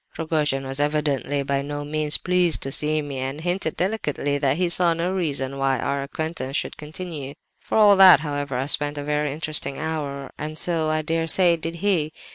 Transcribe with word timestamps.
"Rogojin 0.17 0.65
was 0.65 0.79
evidently 0.79 1.43
by 1.43 1.61
no 1.61 1.85
means 1.85 2.17
pleased 2.17 2.63
to 2.63 2.71
see 2.71 3.03
me, 3.03 3.19
and 3.19 3.39
hinted, 3.39 3.77
delicately, 3.77 4.39
that 4.39 4.57
he 4.57 4.67
saw 4.67 4.95
no 4.95 5.11
reason 5.13 5.59
why 5.59 5.77
our 5.77 6.01
acquaintance 6.01 6.57
should 6.57 6.75
continue. 6.75 7.35
For 7.59 7.77
all 7.77 7.95
that, 7.97 8.21
however, 8.21 8.57
I 8.57 8.65
spent 8.65 8.97
a 8.97 9.03
very 9.03 9.31
interesting 9.31 9.77
hour, 9.77 10.31
and 10.39 10.57
so, 10.57 10.89
I 10.89 11.03
dare 11.03 11.27
say, 11.27 11.55
did 11.55 11.75
he. 11.85 12.13